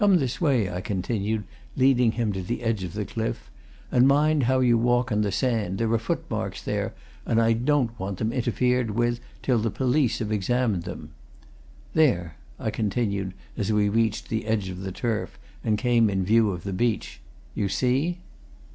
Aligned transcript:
"Come 0.01 0.17
this 0.17 0.41
way," 0.41 0.67
I 0.67 0.81
continued, 0.81 1.43
leading 1.77 2.13
him 2.13 2.33
to 2.33 2.41
the 2.41 2.63
edge 2.63 2.83
of 2.83 2.93
the 2.93 3.05
cliff. 3.05 3.51
"And 3.91 4.07
mind 4.07 4.41
how 4.49 4.59
you 4.59 4.75
walk 4.75 5.11
on 5.11 5.21
the 5.21 5.31
sand 5.31 5.77
there 5.77 5.91
are 5.93 5.99
footmarks 5.99 6.63
there, 6.63 6.95
and 7.23 7.39
I 7.39 7.53
don't 7.53 7.99
want 7.99 8.17
them 8.17 8.33
interfered 8.33 8.89
with 8.89 9.19
till 9.43 9.59
the 9.59 9.69
police 9.69 10.17
have 10.17 10.31
examined 10.31 10.85
them. 10.85 11.11
There!" 11.93 12.35
I 12.59 12.71
continued, 12.71 13.35
as 13.55 13.71
we 13.71 13.89
reached 13.89 14.29
the 14.29 14.47
edge 14.47 14.69
of 14.69 14.79
the 14.81 14.91
turf 14.91 15.37
and 15.63 15.77
came 15.77 16.09
in 16.09 16.25
view 16.25 16.49
of 16.49 16.63
the 16.63 16.73
beach. 16.73 17.21
"You 17.53 17.69
see?" 17.69 18.21